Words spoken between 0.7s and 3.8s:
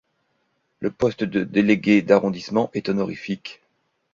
Le poste de délégué d'arrondissement est honorifique.